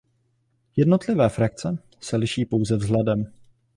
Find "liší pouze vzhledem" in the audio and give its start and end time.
2.17-3.27